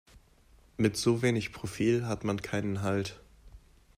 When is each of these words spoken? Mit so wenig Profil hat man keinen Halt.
Mit 0.77 0.97
so 0.97 1.21
wenig 1.21 1.53
Profil 1.53 2.07
hat 2.07 2.23
man 2.23 2.41
keinen 2.41 2.81
Halt. 2.81 3.19